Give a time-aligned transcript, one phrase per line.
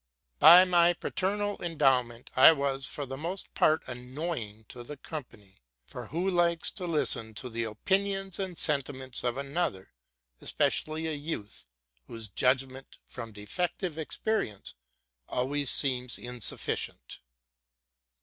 [0.39, 5.57] By my paternal endowment I was for the most part annoying to the com pany;
[5.85, 9.91] for who likes to listen to the opinions and sentiments of another,
[10.41, 11.67] especially a youth,
[12.07, 14.73] whose judgment, from defec tive experience,
[15.29, 17.19] always seems insufficient?